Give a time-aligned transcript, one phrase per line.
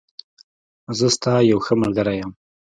[0.97, 2.31] زه ستا یوښه ملګری یم.